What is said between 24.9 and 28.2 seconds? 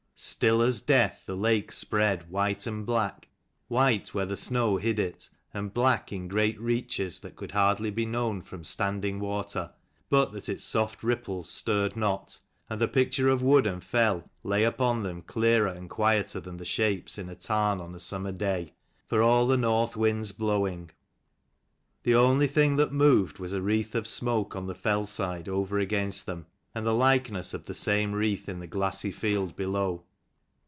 side over against them, and the likeness of the same